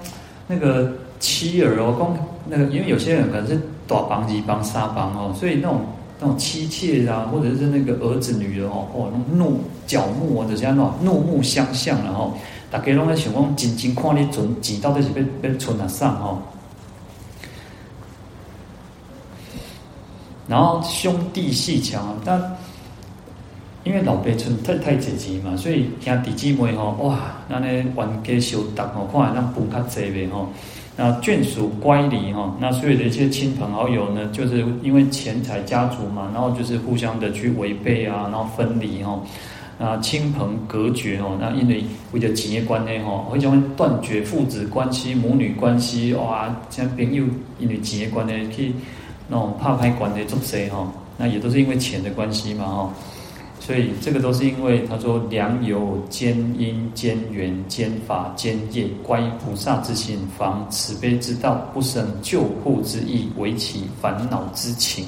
[0.47, 5.83] 那个妻儿哦，光那个，因为有些人可能是大房子帮沙房哦，所以那种
[6.19, 12.33] 那种妻妾啊，或者是那个儿子女儿哦，哦，那怒角目哦，就是安怎怒目相向然后，
[12.71, 16.39] 大家拢在想讲，真真看你存钱到底是被被存哪上哦。
[20.49, 22.57] 然后兄弟鬩墙，但
[23.85, 30.49] 因为老辈村太太姐姐嘛，所以兄弟姊妹吼，哇，那呢冤家相答吼，看来让补较济呗吼。
[30.97, 39.21] 那眷属乖离哈，那所有的一些亲朋好友呢，就是因为钱财家族嘛，然后就是互相的去违背啊，然后分离哈。
[39.79, 47.25] 那亲朋隔绝哦，那因为为了钱的关系吼，会将断绝父子关系、母女关系哇，像朋友
[47.59, 48.75] 因为钱的关系去。
[49.33, 50.93] 那种怕拍管的做谁哈？
[51.17, 52.93] 那也都是因为钱的关系嘛哈，
[53.61, 65.07] 所以这个都是因为他说良有兼因兼缘兼法兼业，观音菩萨之心，防慈悲之道，不生救护之意，为其烦恼之情。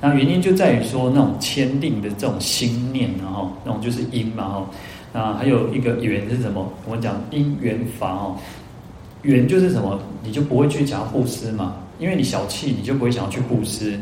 [0.00, 4.70] 那原因就在于说那种牵令的这种心念然后那种就是因嘛哈。
[5.12, 6.70] 那还有一个缘是什么？
[6.86, 8.36] 我们讲因缘法哦，
[9.22, 9.98] 缘就是什么？
[10.22, 11.74] 你就不会去讲布施嘛。
[11.98, 13.98] 因为你小气，你就不会想要去布施，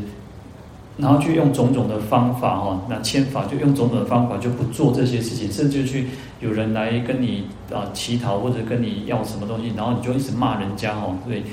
[0.97, 6.07] 然后去用种种的方法哈，那牵法就用种种的方法就不做这些事情，甚至去
[6.39, 11.43] 有人来跟你啊乞讨或者跟你要什么东西，然后你就一直骂人家哦，所以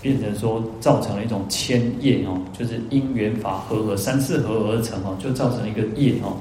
[0.00, 6.36] 变成说造成了一种牵业哦，就是因缘法合合三世合而成哦，就造成了一个业哦。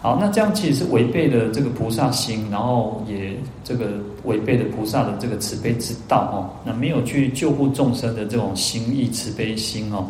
[0.00, 3.86] 好，那这样其实是违背了这个菩萨心，然后也这个
[4.24, 6.36] 违背了菩萨的这个慈悲之道哦。
[6.64, 10.06] 那没有去救护众生的这种心意慈悲心哦。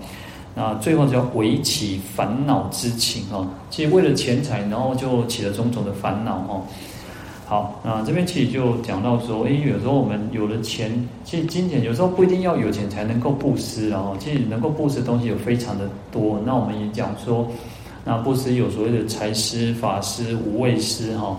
[0.55, 3.49] 那最后就要为起烦恼之情哦。
[3.71, 6.63] 其实为了钱财，然后就起了种种的烦恼哦。
[7.47, 14.17] 好，那这边其实就讲到说，哎，有时候我们有了钱，其实金钱有时候不一定要有钱才能够布施哦。
[14.19, 16.41] 其实能够布施的东西有非常的多。
[16.45, 17.47] 那我们也讲说。
[18.05, 21.37] 那布施有所谓的财施、法施、无畏施哈。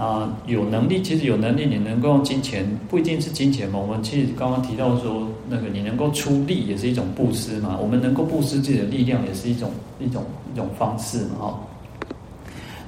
[0.00, 3.80] 那有能力，其实有能力，你能够用金钱，不一定是金钱嘛。
[3.80, 7.76] 我们其实刚刚提到说，那个你能够出力，也是一种布施嘛。
[7.82, 11.60] 我们能够布施自己的力量，也是一种一种一种方式嘛哈。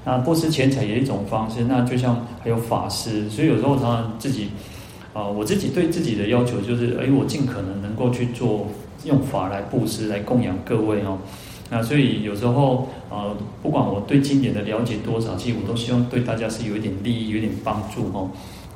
[0.05, 1.65] 那布施钱财也是一种方式。
[1.65, 4.49] 那就像还有法师，所以有时候常常自己
[5.13, 8.69] 啊，我自己对自己的要求就是，哎，我尽可能能够去做，
[9.05, 11.19] 用法来布施，来供养各位哦。
[11.73, 18.29] 那所以有时候，呃，不管我对经典的了解多少，其实我都希望对大家是有一点利益、有一点帮助哦。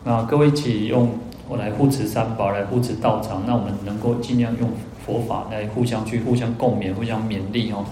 [0.05, 1.11] 那各位一起用
[1.49, 4.71] 我来护持三宝，来护持道场，那我们能够尽量用
[5.05, 7.85] 佛法来互相去互相共勉、互相勉励哦。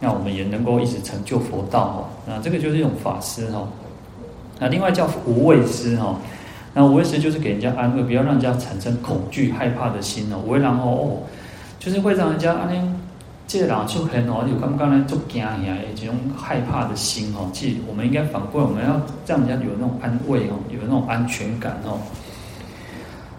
[0.00, 1.98] 那我们也能够一直成就佛道哦。
[2.26, 3.68] 那这个就是一种法师哈。
[4.58, 6.18] 那另外叫无畏师哈。
[6.74, 10.38] 那无畏师就是给人家安慰，不要让人家产生恐惧、害怕的心哦。
[10.44, 11.22] 无畏然后哦，
[11.78, 13.00] 就是会让人家安宁。
[13.48, 17.48] 这个人就很哦，有刚刚呢，就惊呀，这种害怕的心哦。
[17.50, 21.98] 即我们应该反过来，我们要让人家有那种安慰哦，有那种安全感哦。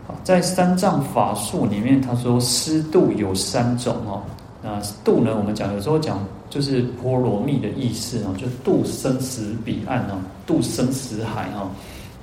[0.08, 4.24] 好在三藏法术里面，他说师度有三种哦。
[4.64, 11.70] 那度呢，我们讲有时候讲就是波罗蜜的意思哦，就度生死彼岸哦，度生死海哦，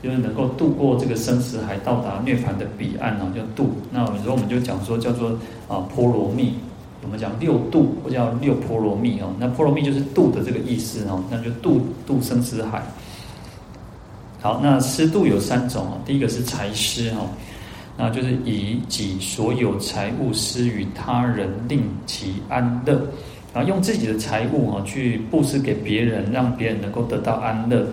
[0.03, 3.70] 就是能够度过这个生死海，到达涅槃的彼岸哦，叫度。
[3.93, 5.30] 那有时候我们就讲说叫做
[5.68, 6.53] 啊波罗蜜。
[7.07, 9.32] 我们讲六度，或叫六波罗蜜哦。
[9.38, 12.82] 那波罗蜜就是度的这个意思哦，那就度度生死海。
[14.40, 16.00] 好，那施度有三种哦。
[16.04, 17.28] 第一个是财施哦，
[17.96, 23.00] 那就是以己所有财物施予他人，令其安乐。
[23.54, 27.86] 然后用自己的财物哦去布施给别人，让别人能够得到安乐。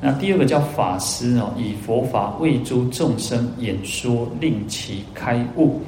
[0.00, 5.80] 那第二个叫法施哦，以佛法为诸众生演说，令其开悟。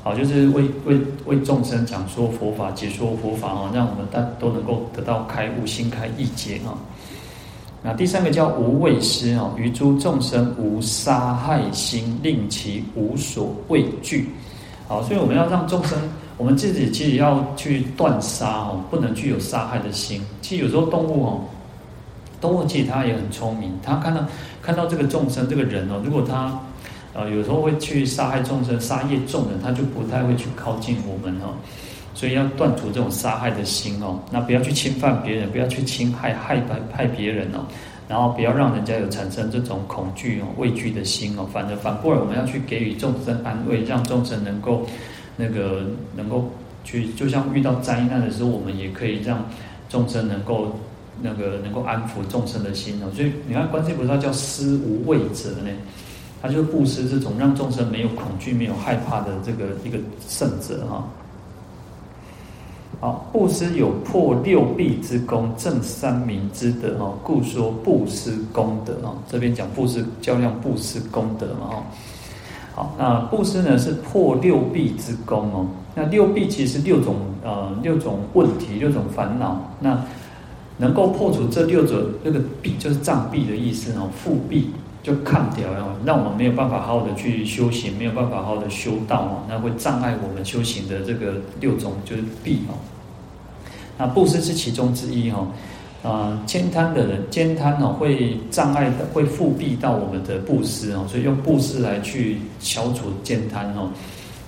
[0.00, 6.72] 好，就是为为为众生讲说佛法，解说佛法啊，让我们大都能够得到开悟，心开意解啊。
[7.82, 14.30] 那第三个叫无畏施啊，于诸众生无杀害心，令其无所畏惧。
[14.86, 15.98] 好，所以我们要让众生，
[16.38, 20.22] 我们自己其实要去断杀哦，不能具有杀害的心。
[20.40, 21.40] 其实有时候动物哦，
[22.40, 24.24] 动物其实它也很聪明，它看到
[24.62, 26.58] 看到这个众生这个人哦，如果他。
[27.14, 31.54] 啊，有时候会去杀害众生、杀业众人，他就不太会去靠近我们哦。
[32.14, 36.60] 所以要断除这种杀害的心哦，那不要去侵犯别人，不要去侵害害
[36.92, 37.64] 害别人哦。
[38.08, 41.46] 然后不要让人家有产生这种恐惧哦、畏惧的心哦。
[41.52, 44.86] 反正反过来，我们要去给予众生安慰，让众生能够
[45.36, 45.82] 那个
[46.16, 46.50] 能够
[46.84, 49.44] 去，就像遇到灾难的时候，我们也可以让
[49.88, 50.74] 众生能够
[51.20, 53.12] 那个能够安抚众生的心哦。
[53.14, 55.70] 所以你看，观世音菩萨叫施无畏者呢。
[56.40, 61.04] 他就是布施这种让众生没有恐惧、没有害怕的这个一个圣者哈。
[63.00, 69.14] 好，布施有破六弊之功，证三明之德哈，故说布施功德哈。
[69.30, 71.82] 这边讲布施较量布施功德嘛哈。
[72.74, 75.66] 好，那布施呢是破六弊之功哦。
[75.94, 80.00] 那六弊其实六种呃六种问题、六种烦恼，那
[80.76, 84.70] 能够破除这六种那个弊，就是障蔽的意思哦，覆弊。
[85.08, 92.76] 就看掉哦，让我们没有办法好好的去修行，没有办法好好的修道哦，那会障碍我们修行的这个六种就是弊哦。
[93.96, 95.48] 那布施是其中之一哦，
[96.02, 103.90] 啊，慳贪的人慳贪哦，会障碍的，会复弊到我们的布施哦，所以用布施来去消除慳贪哦。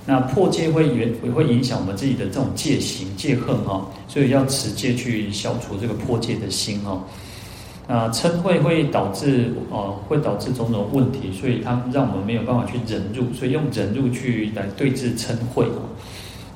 [0.05, 7.01] 那破戒会影也会影响我们自己的这种戒行戒恨哦，所以要持戒去消除这个破戒的心哦。
[7.91, 15.67] 啊，嗔恚会导致哦，会导致种种问题，所以它让我们没有办法去忍辱，所以用忍辱去来对治嗔恚。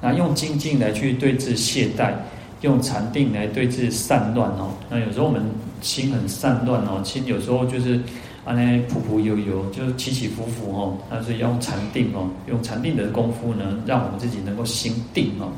[0.01, 2.13] 那用精进来去对治懈怠，
[2.61, 4.71] 用禅定来对治散乱哦。
[4.89, 5.43] 那有时候我们
[5.81, 7.97] 心很散乱哦，心有时候就是
[8.45, 10.97] 啊那扑扑悠悠，就是起起伏伏哦。
[11.11, 15.49] 那所以要用禅定哦，用禅定的功夫呢，让我们自己能够心定哦。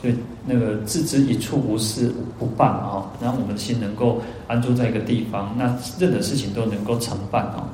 [0.00, 0.14] 所以
[0.46, 7.68] 那个置之一处无事不办啊，然后我们的心能够安住在一个地方，那任何事情都能够成办啊。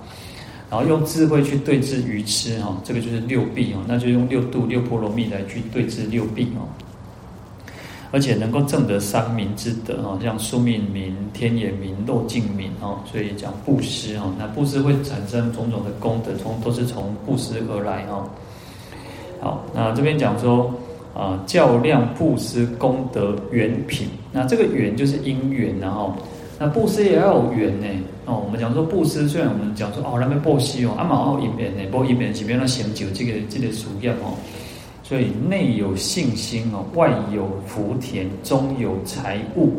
[0.71, 6.65] 然后用智慧去对治愚痴哈，这个就是六弊哦，那就用六度六波罗蜜来去对治六弊哦。
[8.11, 18.27] 而且能够证得三明之德哦，像宿命明、天眼明、漏尽明哦，所以讲布施哦，那布施会产生种种的功德，从都是从布施而来哦。
[19.43, 20.73] 好，那这边讲说。
[21.15, 26.13] 啊，较量布施功德缘品，那这个缘就是因缘，然后
[26.59, 27.87] 那布施也要有缘呢。
[28.27, 34.35] 哦，我们讲说布施，虽然我们讲说哦，那边布施哦，阿毛奥一边呢，不一边是边那成就这个这个属业哦。
[35.03, 39.71] 所以内有信心哦，外有福田，中有财物，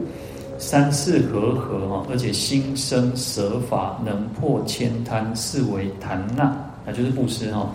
[0.59, 6.55] 三世和合哈，而且心生舍法，能破千贪，是为檀那，
[6.85, 7.67] 那就是布施哈。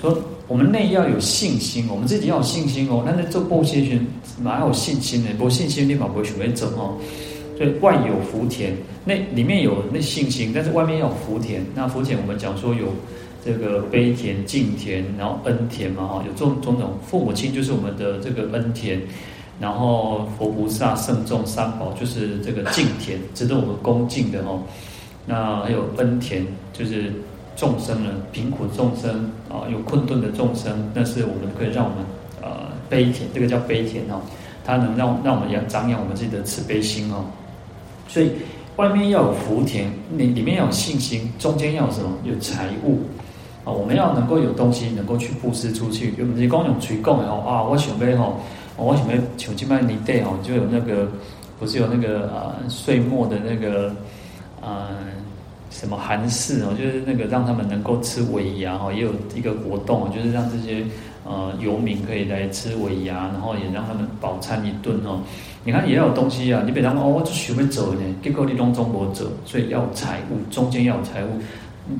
[0.00, 3.02] 说我们内要有信心，我们自己要有信心哦。
[3.04, 4.06] 那那做布施群
[4.40, 5.30] 哪有信心呢？
[5.38, 6.96] 没信心立马不会学会走哦。
[7.56, 8.72] 所以外有福田，
[9.04, 11.60] 那里面有那信心，但是外面要有福田。
[11.74, 12.86] 那福田我们讲说有
[13.44, 16.92] 这个悲田、敬田，然后恩田嘛哈，有种种种。
[17.04, 19.00] 父母亲就是我们的这个恩田，
[19.58, 24.62] 然后佛菩萨、圣众、三宝就是这个敬田，值得我们恭敬的哦。
[25.26, 27.12] 那还有恩田，就是。
[27.58, 31.98] 众生呢，贫苦众生啊，有困顿的众生，那是我们可以让我们
[32.40, 34.20] 呃悲田，这个叫悲田哦，
[34.64, 37.24] 它能让让我们养长养我们自己的慈悲心哦。
[38.06, 38.30] 所以
[38.76, 42.08] 外面要有福田，里里面要有信心，中间要有什么？
[42.22, 43.00] 有财物
[43.64, 46.14] 啊，我们要能够有东西能够去布施出去。
[46.16, 48.40] 有你光用嘴讲哦啊，我想要吼，
[48.76, 51.08] 我想要像今麦年底哦，就有那个
[51.58, 53.92] 不是有那个啊岁末的那个
[54.62, 54.90] 啊。
[55.70, 60.84] 什么韩式哦，就是那个让他们能够吃尾牙哦，也有一个活动，就是让这些
[61.24, 65.20] 呃游民可以来吃尾牙，然后也让他们饱餐一顿哦。
[65.64, 71.28] 你看也要有东西啊，你比方说哦，我就学会走呢，结果你拢中国走，所以要有财物，中间要有财物，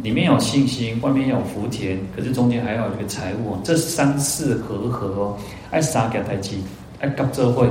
[0.03, 3.61] 里面要有信心，外面要有福田，可是中间还要有一个财物哦。
[3.63, 5.37] 这三世和合哦，
[5.71, 6.63] 爱杀给台机，
[7.01, 7.69] 爱搞这会，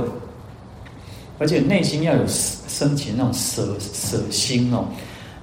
[1.38, 4.84] 而且内心要有深情那种舍舍心哦。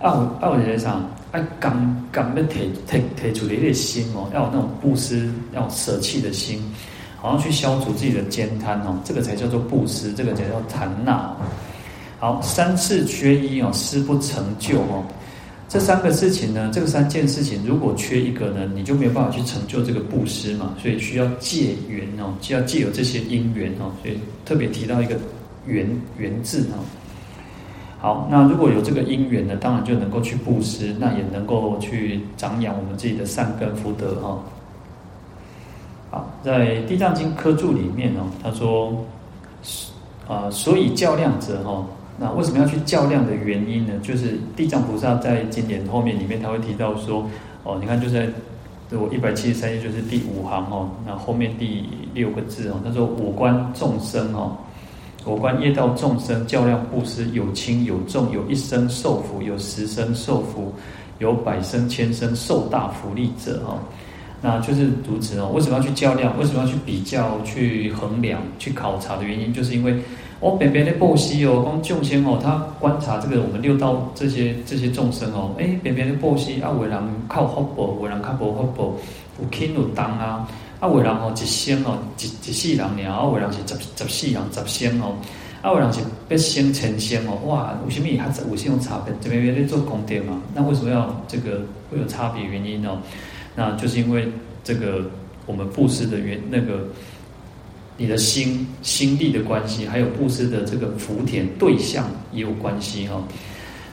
[0.06, 1.74] 奥奥人上，爱刚
[2.12, 6.62] 刚要提提提出的一个心哦，要有那种布施，要舍弃的心，
[7.18, 11.36] 好像去消除自己的慳贪哦，这个才叫做布施，这个才叫禅那。
[12.20, 15.04] 好，三次缺一哦，施不成就哦。
[15.68, 25.18] 这三个事情呢，这个三件事情如果缺一个呢，你就没有办法去成就这个布施嘛，所以需要借缘哦，就要借有这些因缘哦，所以特别提到一个
[25.66, 25.90] 缘
[26.20, 26.86] 缘字哦。
[28.06, 34.40] 好，那如果有这个因缘呢，当然就能够去布施，那也能够去长养我们自己的善根福德哈。
[36.12, 38.94] 好，在《地藏经》科注里面哦，他说，
[40.28, 41.84] 啊，所以较量者哈，
[42.20, 43.94] 那为什么要去较量的原因呢？
[44.04, 47.26] 就是地藏菩萨在经典后面里面他会提到说，
[47.64, 48.30] 哦，你看就在
[48.92, 51.84] 我一百七十三页就是第五行哦，那后面第
[52.14, 54.56] 六个字哦，他说五观众生哦。
[55.26, 60.72] 我观业道众生较量布施，有轻有重，有一生受福，有十生受福，
[61.18, 63.80] 有百生千生受大福利者哈，
[64.40, 65.52] 那就是如此哦。
[65.56, 66.38] 为什么要去较量？
[66.38, 70.00] 为什么要去比较、去衡量、去考察的原因，就是因为
[70.40, 78.84] 我别别的布施哦，光众生哦，他观察这个我们六道这些这些众生哦，哎，别别的布施啊，有人靠福报，有人靠无福报，
[79.42, 80.48] 有轻有重啊。
[80.86, 85.16] 啊，有人吼一生哦，一一世人尔；啊，有人是十十世人十生哦；
[85.64, 87.40] 啊，有人是百生千生哦。
[87.48, 89.12] 哇，为什么它有这种差别？
[89.20, 90.40] 这边原来做功德嘛？
[90.54, 93.00] 那为什么要这个会有差别原因哦？
[93.56, 94.32] 那就是因为
[94.64, 95.10] 这个
[95.48, 96.86] 我们布施的原那个
[97.98, 103.24] 你的心心力的关系，还有布施的这个福田对象也有关系哈。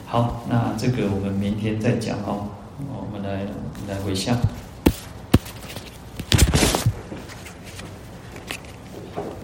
[0.05, 2.47] 好，那这个我们明天再讲哦。
[2.89, 3.47] 我们来
[3.89, 4.37] 来回向。